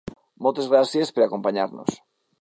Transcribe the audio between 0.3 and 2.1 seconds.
Moltes gràcies per acompanyar-nos!